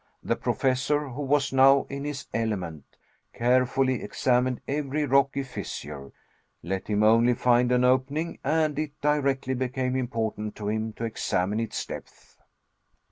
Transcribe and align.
The 0.23 0.35
Professor, 0.35 1.09
who 1.09 1.21
was 1.21 1.53
now 1.53 1.83
in 1.83 2.05
his 2.05 2.25
element, 2.33 2.85
carefully 3.35 4.01
examined 4.01 4.61
every 4.67 5.05
rocky 5.05 5.43
fissure. 5.43 6.11
Let 6.63 6.87
him 6.87 7.03
only 7.03 7.35
find 7.35 7.71
an 7.71 7.83
opening 7.83 8.39
and 8.43 8.79
it 8.79 8.99
directly 8.99 9.53
became 9.53 9.95
important 9.95 10.55
to 10.55 10.69
him 10.69 10.93
to 10.93 11.03
examine 11.05 11.59
its 11.59 11.85
depth. 11.85 12.41